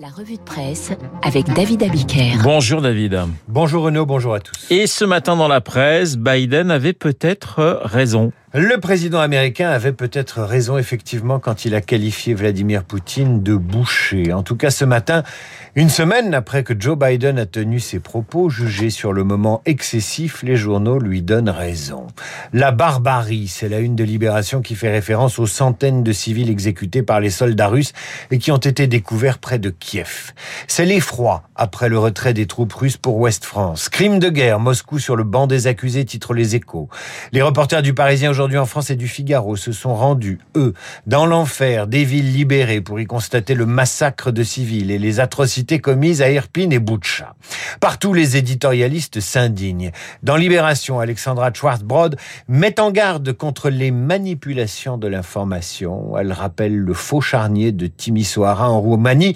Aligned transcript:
La 0.00 0.08
revue 0.08 0.34
de 0.34 0.42
presse 0.42 0.90
avec 1.22 1.46
David 1.54 1.84
Abiker. 1.84 2.32
Bonjour 2.42 2.82
David. 2.82 3.16
Bonjour 3.46 3.84
Renaud, 3.84 4.04
bonjour 4.04 4.34
à 4.34 4.40
tous. 4.40 4.66
Et 4.68 4.88
ce 4.88 5.04
matin 5.04 5.36
dans 5.36 5.46
la 5.46 5.60
presse, 5.60 6.16
Biden 6.16 6.72
avait 6.72 6.94
peut-être 6.94 7.80
raison. 7.84 8.32
Le 8.56 8.78
président 8.78 9.18
américain 9.18 9.68
avait 9.68 9.92
peut-être 9.92 10.40
raison 10.40 10.78
effectivement 10.78 11.40
quand 11.40 11.64
il 11.64 11.74
a 11.74 11.80
qualifié 11.80 12.34
Vladimir 12.34 12.84
Poutine 12.84 13.42
de 13.42 13.56
boucher. 13.56 14.32
En 14.32 14.44
tout 14.44 14.54
cas 14.54 14.70
ce 14.70 14.84
matin, 14.84 15.24
une 15.74 15.88
semaine 15.88 16.34
après 16.34 16.62
que 16.62 16.72
Joe 16.78 16.96
Biden 16.96 17.40
a 17.40 17.46
tenu 17.46 17.80
ses 17.80 17.98
propos 17.98 18.50
jugés 18.50 18.90
sur 18.90 19.12
le 19.12 19.24
moment 19.24 19.60
excessif, 19.66 20.44
les 20.44 20.54
journaux 20.54 21.00
lui 21.00 21.20
donnent 21.20 21.50
raison. 21.50 22.06
La 22.52 22.70
barbarie, 22.70 23.48
c'est 23.48 23.68
la 23.68 23.80
une 23.80 23.96
de 23.96 24.04
Libération 24.04 24.62
qui 24.62 24.76
fait 24.76 24.92
référence 24.92 25.40
aux 25.40 25.48
centaines 25.48 26.04
de 26.04 26.12
civils 26.12 26.48
exécutés 26.48 27.02
par 27.02 27.18
les 27.18 27.30
soldats 27.30 27.66
russes 27.66 27.92
et 28.30 28.38
qui 28.38 28.52
ont 28.52 28.56
été 28.56 28.86
découverts 28.86 29.38
près 29.38 29.58
de 29.58 29.70
Kiev. 29.70 30.32
C'est 30.68 30.86
l'effroi 30.86 31.42
après 31.56 31.88
le 31.88 31.98
retrait 31.98 32.34
des 32.34 32.46
troupes 32.46 32.72
russes 32.72 32.98
pour 32.98 33.16
Ouest 33.16 33.44
France. 33.44 33.88
Crime 33.88 34.20
de 34.20 34.28
guerre, 34.28 34.60
Moscou 34.60 35.00
sur 35.00 35.16
le 35.16 35.24
banc 35.24 35.48
des 35.48 35.66
accusés, 35.66 36.04
titre 36.04 36.34
les 36.34 36.54
échos. 36.54 36.88
Les 37.32 37.42
reporters 37.42 37.82
du 37.82 37.94
Parisien 37.94 38.30
aujourd'hui 38.30 38.43
aujourd'hui 38.44 38.58
en 38.58 38.66
France 38.66 38.90
et 38.90 38.96
du 38.96 39.08
Figaro 39.08 39.56
se 39.56 39.72
sont 39.72 39.94
rendus, 39.94 40.38
eux, 40.54 40.74
dans 41.06 41.24
l'enfer 41.24 41.86
des 41.86 42.04
villes 42.04 42.30
libérées 42.30 42.82
pour 42.82 43.00
y 43.00 43.06
constater 43.06 43.54
le 43.54 43.64
massacre 43.64 44.32
de 44.32 44.42
civils 44.42 44.90
et 44.90 44.98
les 44.98 45.18
atrocités 45.18 45.78
commises 45.78 46.20
à 46.20 46.30
Irpin 46.30 46.68
et 46.70 46.78
Boutcha. 46.78 47.36
Partout, 47.80 48.12
les 48.12 48.36
éditorialistes 48.36 49.20
s'indignent. 49.20 49.92
Dans 50.22 50.36
Libération, 50.36 51.00
Alexandra 51.00 51.54
Schwarzbrod 51.54 52.16
met 52.46 52.78
en 52.80 52.90
garde 52.90 53.32
contre 53.32 53.70
les 53.70 53.90
manipulations 53.90 54.98
de 54.98 55.08
l'information. 55.08 56.18
Elle 56.18 56.32
rappelle 56.32 56.76
le 56.76 56.92
faux 56.92 57.22
charnier 57.22 57.72
de 57.72 57.86
Timisoara 57.86 58.68
en 58.68 58.80
Roumanie 58.80 59.34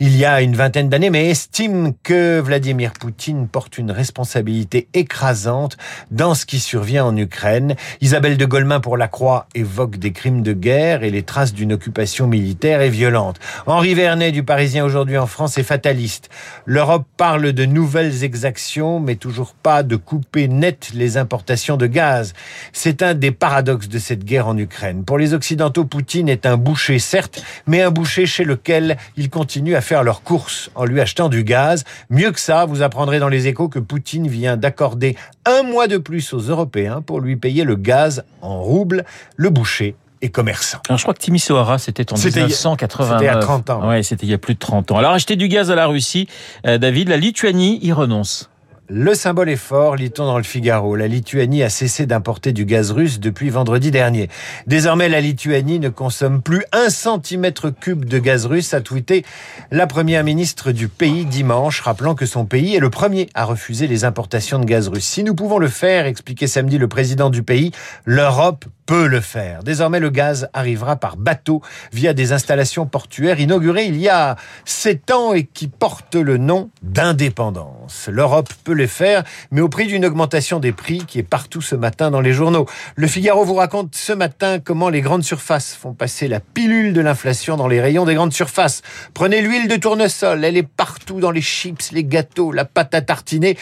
il 0.00 0.16
y 0.16 0.24
a 0.24 0.40
une 0.42 0.56
vingtaine 0.56 0.88
d'années, 0.88 1.10
mais 1.10 1.30
estime 1.30 1.92
que 2.02 2.40
Vladimir 2.40 2.92
Poutine 2.92 3.46
porte 3.46 3.78
une 3.78 3.90
responsabilité 3.90 4.88
écrasante 4.94 5.76
dans 6.10 6.34
ce 6.34 6.46
qui 6.46 6.58
survient 6.58 7.04
en 7.04 7.16
Ukraine. 7.16 7.76
Isabelle 8.00 8.36
de 8.36 8.46
Goldman 8.48 8.80
pour 8.80 8.96
la 8.96 9.08
Croix 9.08 9.46
évoque 9.54 9.96
des 9.96 10.12
crimes 10.12 10.42
de 10.42 10.52
guerre 10.52 11.04
et 11.04 11.10
les 11.10 11.22
traces 11.22 11.52
d'une 11.52 11.72
occupation 11.72 12.26
militaire 12.26 12.80
et 12.80 12.88
violente. 12.88 13.38
Henri 13.66 13.94
Vernet 13.94 14.32
du 14.32 14.42
Parisien 14.42 14.84
aujourd'hui 14.84 15.18
en 15.18 15.26
France 15.26 15.58
est 15.58 15.62
fataliste. 15.62 16.30
L'Europe 16.64 17.06
parle 17.16 17.52
de 17.52 17.64
nouvelles 17.66 18.24
exactions, 18.24 18.98
mais 18.98 19.16
toujours 19.16 19.54
pas 19.54 19.82
de 19.82 19.96
couper 19.96 20.48
net 20.48 20.90
les 20.94 21.16
importations 21.16 21.76
de 21.76 21.86
gaz. 21.86 22.32
C'est 22.72 23.02
un 23.02 23.14
des 23.14 23.30
paradoxes 23.30 23.88
de 23.88 23.98
cette 23.98 24.24
guerre 24.24 24.48
en 24.48 24.56
Ukraine. 24.56 25.04
Pour 25.04 25.18
les 25.18 25.34
Occidentaux, 25.34 25.84
Poutine 25.84 26.28
est 26.28 26.46
un 26.46 26.56
boucher, 26.56 26.98
certes, 26.98 27.44
mais 27.66 27.82
un 27.82 27.90
boucher 27.90 28.26
chez 28.26 28.44
lequel 28.44 28.96
ils 29.16 29.30
continuent 29.30 29.76
à 29.76 29.80
faire 29.82 30.02
leurs 30.02 30.22
courses 30.22 30.70
en 30.74 30.86
lui 30.86 31.00
achetant 31.00 31.28
du 31.28 31.44
gaz. 31.44 31.84
Mieux 32.10 32.32
que 32.32 32.40
ça, 32.40 32.64
vous 32.64 32.82
apprendrez 32.82 33.18
dans 33.18 33.28
les 33.28 33.46
échos 33.46 33.68
que 33.68 33.78
Poutine 33.78 34.26
vient 34.26 34.56
d'accorder 34.56 35.16
un 35.48 35.62
mois 35.62 35.88
de 35.88 35.98
plus 35.98 36.32
aux 36.32 36.40
Européens 36.40 37.02
pour 37.02 37.20
lui 37.20 37.36
payer 37.36 37.64
le 37.64 37.76
gaz 37.76 38.24
en 38.42 38.60
rouble, 38.60 39.04
le 39.36 39.50
boucher 39.50 39.96
et 40.20 40.30
commerçant. 40.30 40.78
Alors, 40.88 40.98
je 40.98 41.04
crois 41.04 41.14
que 41.14 41.20
Timisoara, 41.20 41.78
c'était 41.78 42.12
en 42.12 42.16
1980. 42.16 43.18
C'était 43.18 43.24
il 43.24 43.26
y 43.26 43.28
a 43.28 43.36
30 43.36 43.70
ans. 43.70 43.88
Oui, 43.88 44.02
c'était 44.04 44.26
il 44.26 44.30
y 44.30 44.34
a 44.34 44.38
plus 44.38 44.54
de 44.54 44.58
30 44.58 44.90
ans. 44.92 44.98
Alors, 44.98 45.12
acheter 45.12 45.36
du 45.36 45.48
gaz 45.48 45.70
à 45.70 45.74
la 45.74 45.86
Russie, 45.86 46.28
euh, 46.66 46.78
David, 46.78 47.08
la 47.08 47.16
Lituanie 47.16 47.78
y 47.82 47.92
renonce. 47.92 48.50
Le 48.90 49.14
symbole 49.14 49.50
est 49.50 49.56
fort, 49.56 49.96
lit-on 49.96 50.24
dans 50.24 50.38
le 50.38 50.44
Figaro. 50.44 50.96
La 50.96 51.08
Lituanie 51.08 51.62
a 51.62 51.68
cessé 51.68 52.06
d'importer 52.06 52.54
du 52.54 52.64
gaz 52.64 52.90
russe 52.90 53.20
depuis 53.20 53.50
vendredi 53.50 53.90
dernier. 53.90 54.30
Désormais, 54.66 55.10
la 55.10 55.20
Lituanie 55.20 55.78
ne 55.78 55.90
consomme 55.90 56.40
plus 56.40 56.64
un 56.72 56.88
centimètre 56.88 57.68
cube 57.68 58.06
de 58.06 58.18
gaz 58.18 58.46
russe, 58.46 58.72
a 58.72 58.80
tweeté 58.80 59.26
la 59.70 59.86
première 59.86 60.24
ministre 60.24 60.72
du 60.72 60.88
pays 60.88 61.26
dimanche, 61.26 61.82
rappelant 61.82 62.14
que 62.14 62.24
son 62.24 62.46
pays 62.46 62.76
est 62.76 62.80
le 62.80 62.88
premier 62.88 63.28
à 63.34 63.44
refuser 63.44 63.88
les 63.88 64.06
importations 64.06 64.58
de 64.58 64.64
gaz 64.64 64.88
russe. 64.88 65.04
Si 65.04 65.22
nous 65.22 65.34
pouvons 65.34 65.58
le 65.58 65.68
faire, 65.68 66.06
expliquait 66.06 66.46
samedi 66.46 66.78
le 66.78 66.88
président 66.88 67.28
du 67.28 67.42
pays, 67.42 67.72
l'Europe 68.06 68.64
peut 68.88 69.06
le 69.06 69.20
faire. 69.20 69.62
Désormais, 69.62 70.00
le 70.00 70.08
gaz 70.08 70.48
arrivera 70.54 70.96
par 70.96 71.18
bateau 71.18 71.60
via 71.92 72.14
des 72.14 72.32
installations 72.32 72.86
portuaires 72.86 73.38
inaugurées 73.38 73.84
il 73.84 73.98
y 73.98 74.08
a 74.08 74.36
sept 74.64 75.10
ans 75.10 75.34
et 75.34 75.44
qui 75.44 75.68
portent 75.68 76.14
le 76.14 76.38
nom 76.38 76.70
d'indépendance. 76.82 78.08
L'Europe 78.10 78.48
peut 78.64 78.72
les 78.72 78.86
faire, 78.86 79.24
mais 79.50 79.60
au 79.60 79.68
prix 79.68 79.88
d'une 79.88 80.06
augmentation 80.06 80.58
des 80.58 80.72
prix 80.72 81.04
qui 81.06 81.18
est 81.18 81.22
partout 81.22 81.60
ce 81.60 81.74
matin 81.74 82.10
dans 82.10 82.22
les 82.22 82.32
journaux. 82.32 82.64
Le 82.96 83.06
Figaro 83.06 83.44
vous 83.44 83.56
raconte 83.56 83.94
ce 83.94 84.14
matin 84.14 84.58
comment 84.58 84.88
les 84.88 85.02
grandes 85.02 85.22
surfaces 85.22 85.74
font 85.74 85.92
passer 85.92 86.26
la 86.26 86.40
pilule 86.40 86.94
de 86.94 87.02
l'inflation 87.02 87.58
dans 87.58 87.68
les 87.68 87.82
rayons 87.82 88.06
des 88.06 88.14
grandes 88.14 88.32
surfaces. 88.32 88.80
Prenez 89.12 89.42
l'huile 89.42 89.68
de 89.68 89.76
tournesol, 89.76 90.42
elle 90.42 90.56
est 90.56 90.66
partout 90.66 91.20
dans 91.20 91.30
les 91.30 91.42
chips, 91.42 91.92
les 91.92 92.04
gâteaux, 92.04 92.52
la 92.52 92.64
pâte 92.64 92.94
à 92.94 93.02
tartiner. 93.02 93.58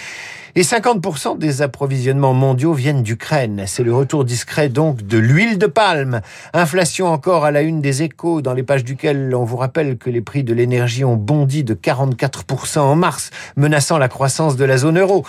Et 0.59 0.63
50% 0.63 1.37
des 1.37 1.61
approvisionnements 1.61 2.33
mondiaux 2.33 2.73
viennent 2.73 3.03
d'Ukraine. 3.03 3.65
C'est 3.67 3.83
le 3.83 3.95
retour 3.95 4.25
discret 4.25 4.71
donc 4.71 5.07
de 5.07 5.19
l'huile 5.19 5.59
de 5.59 5.67
palme. 5.67 6.23
Inflation 6.55 7.09
encore 7.09 7.45
à 7.45 7.51
la 7.51 7.61
une 7.61 7.83
des 7.83 8.03
échos, 8.03 8.41
dans 8.41 8.55
les 8.55 8.63
pages 8.63 8.83
duquel 8.83 9.35
on 9.35 9.45
vous 9.45 9.59
rappelle 9.59 9.99
que 9.99 10.09
les 10.09 10.23
prix 10.23 10.45
de 10.45 10.55
l'énergie 10.55 11.05
ont 11.05 11.17
bondi 11.17 11.63
de 11.63 11.75
44% 11.75 12.79
en 12.79 12.97
mars, 12.97 13.29
menaçant 13.57 13.99
la 13.99 14.09
croissance 14.09 14.57
de 14.57 14.65
la 14.65 14.79
zone 14.79 14.99
euro 14.99 15.27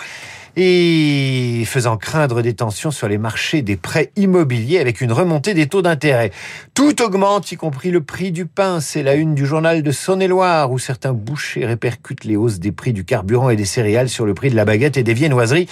et 0.60 1.62
faisant 1.66 1.96
craindre 1.96 2.42
des 2.42 2.52
tensions 2.52 2.90
sur 2.90 3.06
les 3.06 3.16
marchés 3.16 3.62
des 3.62 3.76
prêts 3.76 4.10
immobiliers 4.16 4.80
avec 4.80 5.00
une 5.00 5.12
remontée 5.12 5.54
des 5.54 5.68
taux 5.68 5.82
d'intérêt. 5.82 6.32
Tout 6.74 7.00
augmente, 7.00 7.52
y 7.52 7.56
compris 7.56 7.92
le 7.92 8.00
prix 8.00 8.32
du 8.32 8.44
pain. 8.44 8.80
C'est 8.80 9.04
la 9.04 9.14
une 9.14 9.36
du 9.36 9.46
journal 9.46 9.84
de 9.84 9.90
Saône-et-Loire 9.92 10.72
où 10.72 10.80
certains 10.80 11.12
bouchers 11.12 11.64
répercutent 11.64 12.24
les 12.24 12.34
hausses 12.34 12.58
des 12.58 12.72
prix 12.72 12.92
du 12.92 13.04
carburant 13.04 13.50
et 13.50 13.56
des 13.56 13.64
céréales 13.64 14.08
sur 14.08 14.26
le 14.26 14.34
prix 14.34 14.50
de 14.50 14.56
la 14.56 14.64
baguette 14.64 14.96
et 14.96 15.04
des 15.04 15.14
viennoiseries. 15.14 15.68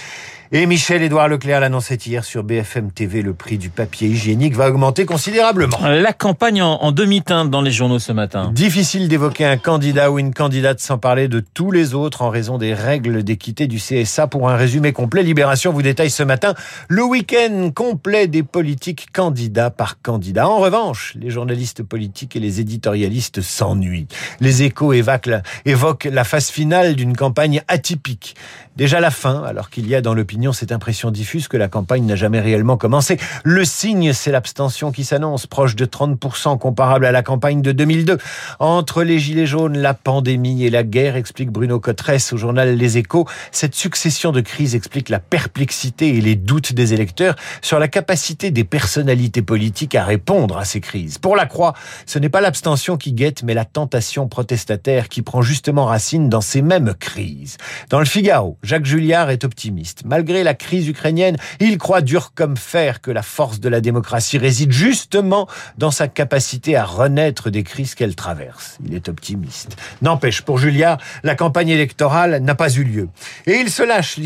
Et 0.53 0.65
Michel-Édouard 0.65 1.27
Leclerc 1.27 1.59
l'annonçait 1.59 1.95
hier 1.95 2.23
sur 2.23 2.41
BFM 2.41 2.91
TV, 2.91 3.21
le 3.21 3.33
prix 3.33 3.57
du 3.57 3.69
papier 3.69 4.07
hygiénique 4.07 4.55
va 4.55 4.69
augmenter 4.69 5.05
considérablement. 5.05 5.77
La 5.83 6.13
campagne 6.13 6.61
en, 6.61 6.93
demi-teinte 6.93 7.49
dans 7.49 7.61
les 7.61 7.71
journaux 7.71 7.99
ce 7.99 8.13
matin. 8.13 8.51
Difficile 8.53 9.09
d'évoquer 9.09 9.43
un 9.43 9.57
candidat 9.57 10.09
ou 10.09 10.19
une 10.19 10.33
candidate 10.33 10.79
sans 10.79 10.97
parler 10.97 11.27
de 11.27 11.41
tous 11.41 11.71
les 11.71 11.93
autres 11.93 12.21
en 12.21 12.29
raison 12.29 12.57
des 12.57 12.73
règles 12.73 13.23
d'équité 13.23 13.67
du 13.67 13.77
CSA. 13.77 14.27
Pour 14.27 14.47
un 14.47 14.55
résumé 14.77 14.93
complet, 14.93 15.23
Libération 15.23 15.73
vous 15.73 15.81
détaille 15.81 16.11
ce 16.11 16.21
matin 16.21 16.53
le 16.87 17.03
week-end 17.03 17.71
complet 17.73 18.27
des 18.27 18.43
politiques 18.43 19.07
candidat 19.11 19.71
par 19.71 19.99
candidat. 20.03 20.47
En 20.47 20.59
revanche, 20.59 21.15
les 21.19 21.31
journalistes 21.31 21.81
politiques 21.81 22.35
et 22.35 22.39
les 22.39 22.59
éditorialistes 22.59 23.41
s'ennuient. 23.41 24.05
Les 24.39 24.61
échos 24.61 24.93
évoquent 24.93 26.05
la 26.05 26.23
phase 26.23 26.49
finale 26.49 26.95
d'une 26.95 27.17
campagne 27.17 27.63
atypique. 27.67 28.35
Déjà 28.77 28.99
la 28.99 29.09
fin, 29.09 29.41
alors 29.41 29.71
qu'il 29.71 29.87
y 29.87 29.95
a 29.95 30.01
dans 30.01 30.13
l'opinion 30.13 30.53
cette 30.53 30.71
impression 30.71 31.09
diffuse 31.09 31.47
que 31.47 31.57
la 31.57 31.67
campagne 31.67 32.05
n'a 32.05 32.15
jamais 32.15 32.39
réellement 32.39 32.77
commencé. 32.77 33.17
Le 33.43 33.65
signe, 33.65 34.13
c'est 34.13 34.29
l'abstention 34.29 34.91
qui 34.91 35.03
s'annonce, 35.03 35.47
proche 35.47 35.75
de 35.75 35.87
30%, 35.87 36.59
comparable 36.59 37.07
à 37.07 37.11
la 37.11 37.23
campagne 37.23 37.63
de 37.63 37.71
2002. 37.71 38.19
Entre 38.59 39.01
les 39.01 39.17
gilets 39.17 39.47
jaunes, 39.47 39.79
la 39.79 39.95
pandémie 39.95 40.63
et 40.63 40.69
la 40.69 40.83
guerre, 40.83 41.15
explique 41.15 41.49
Bruno 41.49 41.79
Cotresse 41.79 42.33
au 42.33 42.37
journal 42.37 42.77
Les 42.77 42.99
Échos, 42.99 43.25
cette 43.51 43.73
succession 43.73 44.31
de 44.31 44.41
crises 44.41 44.56
explique 44.65 45.09
la 45.09 45.19
perplexité 45.19 46.09
et 46.09 46.21
les 46.21 46.35
doutes 46.35 46.73
des 46.73 46.93
électeurs 46.93 47.35
sur 47.61 47.79
la 47.79 47.87
capacité 47.87 48.51
des 48.51 48.63
personnalités 48.63 49.41
politiques 49.41 49.95
à 49.95 50.03
répondre 50.03 50.57
à 50.57 50.65
ces 50.65 50.81
crises. 50.81 51.17
Pour 51.17 51.35
la 51.35 51.45
Croix, 51.45 51.73
ce 52.05 52.19
n'est 52.19 52.29
pas 52.29 52.41
l'abstention 52.41 52.97
qui 52.97 53.13
guette, 53.13 53.43
mais 53.43 53.53
la 53.53 53.65
tentation 53.65 54.27
protestataire 54.27 55.09
qui 55.09 55.21
prend 55.21 55.41
justement 55.41 55.85
racine 55.85 56.29
dans 56.29 56.41
ces 56.41 56.61
mêmes 56.61 56.93
crises. 56.99 57.57
Dans 57.89 57.99
le 57.99 58.05
Figaro, 58.05 58.57
Jacques 58.63 58.85
Julliard 58.85 59.29
est 59.29 59.43
optimiste. 59.43 60.03
Malgré 60.05 60.43
la 60.43 60.53
crise 60.53 60.87
ukrainienne, 60.87 61.37
il 61.59 61.77
croit 61.77 62.01
dur 62.01 62.33
comme 62.33 62.57
fer 62.57 63.01
que 63.01 63.11
la 63.11 63.21
force 63.21 63.59
de 63.59 63.69
la 63.69 63.81
démocratie 63.81 64.37
réside 64.37 64.71
justement 64.71 65.47
dans 65.77 65.91
sa 65.91 66.07
capacité 66.07 66.75
à 66.75 66.85
renaître 66.85 67.49
des 67.49 67.63
crises 67.63 67.95
qu'elle 67.95 68.15
traverse. 68.15 68.77
Il 68.85 68.93
est 68.93 69.09
optimiste. 69.09 69.77
N'empêche, 70.01 70.41
pour 70.41 70.57
Julliard, 70.57 70.97
la 71.23 71.35
campagne 71.35 71.69
électorale 71.69 72.41
n'a 72.41 72.55
pas 72.55 72.71
eu 72.71 72.83
lieu. 72.83 73.09
Et 73.45 73.53
il 73.53 73.69
se 73.69 73.83
lâche, 73.83 74.17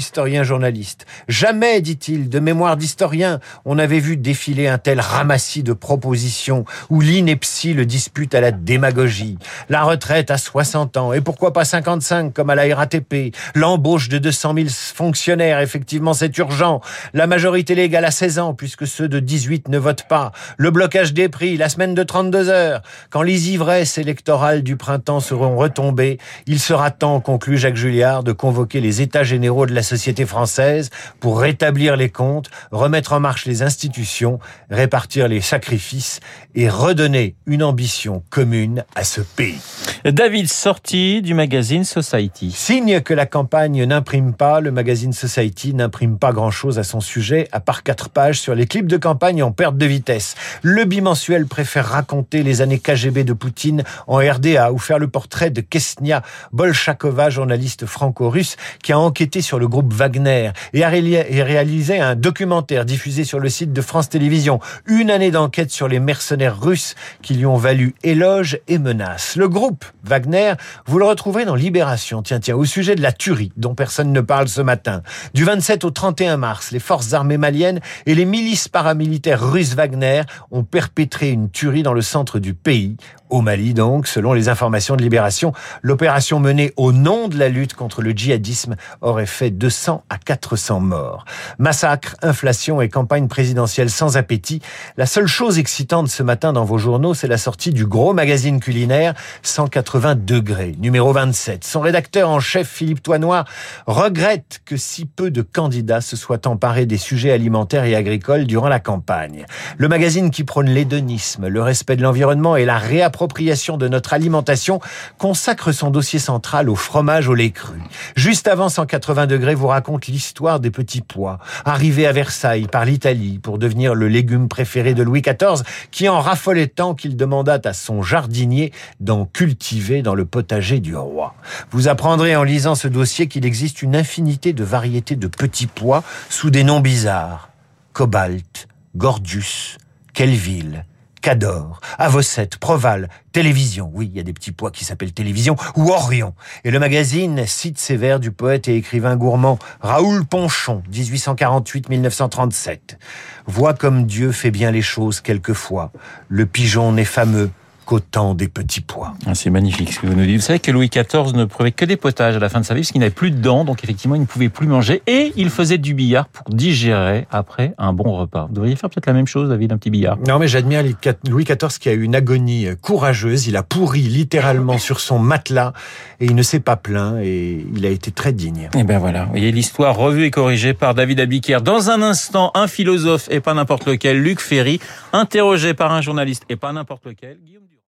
journaliste. 0.43 1.05
Jamais, 1.27 1.81
dit-il, 1.81 2.29
de 2.29 2.39
mémoire 2.39 2.77
d'historien, 2.77 3.39
on 3.65 3.77
avait 3.77 3.99
vu 3.99 4.17
défiler 4.17 4.67
un 4.67 4.77
tel 4.77 4.99
ramassis 4.99 5.63
de 5.63 5.73
propositions 5.73 6.65
où 6.89 7.01
l'ineptie 7.01 7.73
le 7.73 7.85
dispute 7.85 8.35
à 8.35 8.41
la 8.41 8.51
démagogie. 8.51 9.37
La 9.69 9.83
retraite 9.83 10.31
à 10.31 10.37
60 10.37 10.97
ans, 10.97 11.13
et 11.13 11.21
pourquoi 11.21 11.53
pas 11.53 11.65
55 11.65 12.33
comme 12.33 12.49
à 12.49 12.55
la 12.55 12.75
RATP, 12.75 13.35
l'embauche 13.55 14.09
de 14.09 14.17
200 14.17 14.53
000 14.55 14.67
fonctionnaires, 14.69 15.59
effectivement 15.59 16.13
c'est 16.13 16.37
urgent. 16.37 16.81
La 17.13 17.27
majorité 17.27 17.75
légale 17.75 18.05
à 18.05 18.11
16 18.11 18.39
ans, 18.39 18.53
puisque 18.53 18.87
ceux 18.87 19.07
de 19.07 19.19
18 19.19 19.67
ne 19.69 19.77
votent 19.77 20.07
pas. 20.07 20.31
Le 20.57 20.71
blocage 20.71 21.13
des 21.13 21.29
prix, 21.29 21.57
la 21.57 21.69
semaine 21.69 21.93
de 21.93 22.03
32 22.03 22.49
heures. 22.49 22.81
Quand 23.09 23.21
les 23.21 23.51
ivresses 23.51 23.97
électorales 23.97 24.63
du 24.63 24.77
printemps 24.77 25.19
seront 25.19 25.55
retombées, 25.55 26.17
il 26.47 26.59
sera 26.59 26.91
temps, 26.91 27.19
conclut 27.19 27.57
Jacques 27.57 27.75
Julliard, 27.75 28.23
de 28.23 28.31
convoquer 28.31 28.81
les 28.81 29.01
états 29.01 29.23
généraux 29.23 29.65
de 29.65 29.73
la 29.73 29.83
société 29.83 30.10
société 30.11 30.25
française 30.25 30.89
pour 31.21 31.39
rétablir 31.39 31.95
les 31.95 32.09
comptes, 32.09 32.49
remettre 32.71 33.13
en 33.13 33.21
marche 33.21 33.45
les 33.45 33.61
institutions, 33.61 34.39
répartir 34.69 35.29
les 35.29 35.39
sacrifices 35.39 36.19
et 36.53 36.67
redonner 36.67 37.35
une 37.45 37.63
ambition 37.63 38.21
commune 38.29 38.83
à 38.93 39.05
ce 39.05 39.21
pays. 39.21 39.61
David 40.03 40.51
sorti 40.51 41.21
du 41.21 41.33
magazine 41.33 41.85
Society. 41.85 42.51
Signe 42.51 42.99
que 42.99 43.13
la 43.13 43.25
campagne 43.25 43.85
n'imprime 43.85 44.33
pas, 44.33 44.59
le 44.59 44.71
magazine 44.71 45.13
Society 45.13 45.73
n'imprime 45.73 46.17
pas 46.17 46.33
grand-chose 46.33 46.77
à 46.77 46.83
son 46.83 46.99
sujet, 46.99 47.47
à 47.53 47.61
part 47.61 47.83
quatre 47.83 48.09
pages 48.09 48.41
sur 48.41 48.53
les 48.53 48.65
clips 48.65 48.87
de 48.87 48.97
campagne 48.97 49.43
en 49.43 49.53
perte 49.53 49.77
de 49.77 49.85
vitesse. 49.85 50.35
Le 50.61 50.83
bimensuel 50.83 51.45
préfère 51.45 51.85
raconter 51.85 52.43
les 52.43 52.61
années 52.61 52.79
KGB 52.79 53.23
de 53.23 53.33
Poutine 53.33 53.83
en 54.07 54.17
RDA 54.17 54.73
ou 54.73 54.77
faire 54.77 54.99
le 54.99 55.07
portrait 55.07 55.51
de 55.51 55.61
Kesnia 55.61 56.21
Bolshakova, 56.51 57.29
journaliste 57.29 57.85
franco-russe 57.85 58.57
qui 58.83 58.91
a 58.91 58.99
enquêté 58.99 59.41
sur 59.41 59.59
le 59.59 59.67
groupe 59.67 59.93
Wagner 60.01 60.49
et 60.73 60.83
a 60.83 60.89
réalisé 60.89 61.99
un 61.99 62.15
documentaire 62.15 62.85
diffusé 62.85 63.23
sur 63.23 63.39
le 63.39 63.49
site 63.49 63.71
de 63.71 63.81
France 63.81 64.09
Télévisions. 64.09 64.59
Une 64.87 65.11
année 65.11 65.29
d'enquête 65.29 65.69
sur 65.69 65.87
les 65.87 65.99
mercenaires 65.99 66.59
russes 66.59 66.95
qui 67.21 67.35
lui 67.35 67.45
ont 67.45 67.55
valu 67.55 67.93
éloges 68.01 68.57
et 68.67 68.79
menaces. 68.79 69.35
Le 69.35 69.47
groupe 69.47 69.85
Wagner, 70.03 70.53
vous 70.87 70.97
le 70.97 71.05
retrouvez 71.05 71.45
dans 71.45 71.53
Libération, 71.53 72.23
tiens, 72.23 72.39
tiens, 72.39 72.55
au 72.55 72.65
sujet 72.65 72.95
de 72.95 73.01
la 73.03 73.11
tuerie 73.11 73.51
dont 73.57 73.75
personne 73.75 74.11
ne 74.11 74.21
parle 74.21 74.47
ce 74.47 74.61
matin. 74.61 75.03
Du 75.35 75.43
27 75.43 75.83
au 75.83 75.91
31 75.91 76.37
mars, 76.37 76.71
les 76.71 76.79
forces 76.79 77.13
armées 77.13 77.37
maliennes 77.37 77.79
et 78.07 78.15
les 78.15 78.25
milices 78.25 78.69
paramilitaires 78.69 79.51
russes 79.51 79.75
Wagner 79.75 80.23
ont 80.49 80.63
perpétré 80.63 81.29
une 81.29 81.51
tuerie 81.51 81.83
dans 81.83 81.93
le 81.93 82.01
centre 82.01 82.39
du 82.39 82.55
pays, 82.55 82.97
au 83.31 83.41
Mali 83.41 83.73
donc, 83.73 84.07
selon 84.07 84.33
les 84.33 84.49
informations 84.49 84.95
de 84.95 85.01
Libération. 85.01 85.53
L'opération 85.81 86.39
menée 86.39 86.73
au 86.75 86.91
nom 86.91 87.29
de 87.29 87.37
la 87.37 87.49
lutte 87.49 87.73
contre 87.73 88.01
le 88.01 88.11
djihadisme 88.11 88.75
aurait 88.99 89.25
fait 89.25 89.49
200 89.49 90.03
à 90.09 90.17
400 90.17 90.81
morts. 90.81 91.25
Massacre, 91.57 92.17
inflation 92.21 92.81
et 92.81 92.89
campagne 92.89 93.27
présidentielle 93.27 93.89
sans 93.89 94.17
appétit. 94.17 94.61
La 94.97 95.05
seule 95.05 95.27
chose 95.27 95.57
excitante 95.57 96.09
ce 96.09 96.23
matin 96.23 96.51
dans 96.51 96.65
vos 96.65 96.77
journaux, 96.77 97.13
c'est 97.13 97.27
la 97.27 97.37
sortie 97.37 97.71
du 97.71 97.85
gros 97.85 98.13
magazine 98.13 98.59
culinaire 98.59 99.13
180 99.43 100.15
degrés, 100.15 100.75
numéro 100.77 101.13
27. 101.13 101.63
Son 101.63 101.79
rédacteur 101.79 102.29
en 102.29 102.41
chef, 102.41 102.67
Philippe 102.67 103.01
Toinoir, 103.01 103.45
regrette 103.87 104.61
que 104.65 104.75
si 104.75 105.05
peu 105.05 105.31
de 105.31 105.41
candidats 105.41 106.01
se 106.01 106.17
soient 106.17 106.47
emparés 106.47 106.85
des 106.85 106.97
sujets 106.97 107.31
alimentaires 107.31 107.85
et 107.85 107.95
agricoles 107.95 108.45
durant 108.45 108.67
la 108.67 108.81
campagne. 108.81 109.45
Le 109.77 109.87
magazine 109.87 110.31
qui 110.31 110.43
prône 110.43 110.67
l'hédonisme, 110.67 111.47
le 111.47 111.61
respect 111.61 111.95
de 111.95 112.03
l'environnement 112.03 112.57
et 112.57 112.65
la 112.65 112.77
réappropriation 112.77 113.20
de 113.27 113.87
notre 113.87 114.13
alimentation 114.13 114.79
consacre 115.17 115.71
son 115.71 115.91
dossier 115.91 116.19
central 116.19 116.69
au 116.69 116.75
fromage 116.75 117.27
au 117.27 117.33
lait 117.33 117.51
cru. 117.51 117.77
Juste 118.15 118.47
avant 118.47 118.69
180 118.69 119.27
degrés 119.27 119.55
vous 119.55 119.67
raconte 119.67 120.07
l'histoire 120.07 120.59
des 120.59 120.71
petits 120.71 121.01
pois, 121.01 121.39
arrivés 121.65 122.07
à 122.07 122.11
Versailles 122.11 122.67
par 122.67 122.85
l'Italie 122.85 123.39
pour 123.39 123.59
devenir 123.59 123.93
le 123.93 124.07
légume 124.07 124.47
préféré 124.47 124.93
de 124.93 125.03
Louis 125.03 125.21
XIV, 125.21 125.63
qui 125.91 126.09
en 126.09 126.19
raffolait 126.19 126.67
tant 126.67 126.95
qu'il 126.95 127.15
demanda 127.15 127.59
à 127.63 127.73
son 127.73 128.01
jardinier 128.01 128.71
d'en 128.99 129.25
cultiver 129.25 130.01
dans 130.01 130.15
le 130.15 130.25
potager 130.25 130.79
du 130.79 130.95
roi. 130.95 131.35
Vous 131.71 131.87
apprendrez 131.87 132.35
en 132.35 132.43
lisant 132.43 132.75
ce 132.75 132.87
dossier 132.87 133.27
qu'il 133.27 133.45
existe 133.45 133.81
une 133.81 133.95
infinité 133.95 134.53
de 134.53 134.63
variétés 134.63 135.15
de 135.15 135.27
petits 135.27 135.67
pois 135.67 136.03
sous 136.29 136.49
des 136.49 136.63
noms 136.63 136.79
bizarres. 136.79 137.49
Cobalt, 137.93 138.67
Gordius, 138.95 139.77
Kelville, 140.13 140.85
Cador, 141.21 141.79
Avocette, 141.97 142.57
Proval, 142.57 143.09
Télévision. 143.31 143.91
Oui, 143.93 144.09
il 144.11 144.17
y 144.17 144.19
a 144.19 144.23
des 144.23 144.33
petits 144.33 144.51
pois 144.51 144.71
qui 144.71 144.83
s'appellent 144.83 145.13
Télévision 145.13 145.55
ou 145.75 145.91
Orion. 145.91 146.33
Et 146.63 146.71
le 146.71 146.79
magazine 146.79 147.45
cite 147.45 147.77
ces 147.77 147.95
vers 147.95 148.19
du 148.19 148.31
poète 148.31 148.67
et 148.67 148.75
écrivain 148.75 149.15
gourmand 149.15 149.59
Raoul 149.81 150.25
Ponchon, 150.25 150.83
1848-1937. 150.91 152.97
Vois 153.45 153.73
comme 153.73 154.05
Dieu 154.05 154.31
fait 154.31 154.51
bien 154.51 154.71
les 154.71 154.81
choses 154.81 155.21
quelquefois. 155.21 155.91
Le 156.27 156.45
pigeon 156.45 156.91
n'est 156.91 157.05
fameux 157.05 157.51
qu'autant 157.91 158.35
des 158.35 158.47
petits 158.47 158.79
pois. 158.79 159.15
Ah, 159.25 159.35
c'est 159.35 159.49
magnifique 159.49 159.91
ce 159.91 159.99
que 159.99 160.07
vous 160.07 160.13
nous 160.13 160.25
dites. 160.25 160.37
Vous 160.37 160.41
savez 160.41 160.59
que 160.59 160.71
Louis 160.71 160.87
XIV 160.87 161.35
ne 161.35 161.43
prouvait 161.43 161.73
que 161.73 161.83
des 161.83 161.97
potages 161.97 162.37
à 162.37 162.39
la 162.39 162.47
fin 162.47 162.61
de 162.61 162.65
sa 162.65 162.73
vie 162.73 162.79
parce 162.79 162.93
qu'il 162.93 163.01
n'avait 163.01 163.11
plus 163.11 163.31
de 163.31 163.41
dents, 163.41 163.65
donc 163.65 163.83
effectivement 163.83 164.15
il 164.15 164.21
ne 164.21 164.25
pouvait 164.25 164.47
plus 164.47 164.65
manger 164.65 165.01
et 165.07 165.33
il 165.35 165.49
faisait 165.49 165.77
du 165.77 165.93
billard 165.93 166.29
pour 166.29 166.55
digérer 166.55 167.27
après 167.31 167.73
un 167.77 167.91
bon 167.91 168.15
repas. 168.15 168.45
Vous 168.47 168.53
devriez 168.53 168.77
faire 168.77 168.89
peut-être 168.89 169.07
la 169.07 169.13
même 169.13 169.27
chose, 169.27 169.49
David, 169.49 169.73
un 169.73 169.77
petit 169.77 169.89
billard. 169.89 170.17
Non, 170.25 170.39
mais 170.39 170.47
j'admire 170.47 170.83
Louis 171.29 171.43
XIV 171.43 171.79
qui 171.81 171.89
a 171.89 171.91
eu 171.91 172.03
une 172.03 172.15
agonie 172.15 172.65
courageuse. 172.81 173.47
Il 173.47 173.57
a 173.57 173.63
pourri 173.63 174.03
littéralement 174.03 174.77
sur 174.77 175.01
son 175.01 175.19
matelas 175.19 175.73
et 176.21 176.27
il 176.27 176.35
ne 176.35 176.43
s'est 176.43 176.61
pas 176.61 176.77
plaint 176.77 177.17
et 177.21 177.67
il 177.75 177.85
a 177.85 177.89
été 177.89 178.11
très 178.11 178.31
digne. 178.31 178.69
Et 178.73 178.85
ben 178.85 178.99
voilà, 178.99 179.25
vous 179.25 179.31
voyez 179.31 179.51
l'histoire 179.51 179.97
revue 179.97 180.23
et 180.23 180.31
corrigée 180.31 180.73
par 180.73 180.95
David 180.95 181.19
Abiker. 181.19 181.59
Dans 181.61 181.89
un 181.89 182.01
instant, 182.01 182.51
un 182.55 182.67
philosophe 182.67 183.27
et 183.29 183.41
pas 183.41 183.53
n'importe 183.53 183.85
lequel, 183.85 184.21
Luc 184.21 184.39
Ferry, 184.39 184.79
interrogé 185.11 185.73
par 185.73 185.91
un 185.91 185.99
journaliste 185.99 186.45
et 186.47 186.55
pas 186.55 186.71
n'importe 186.71 187.05
lequel, 187.05 187.37
Guillaume 187.43 187.61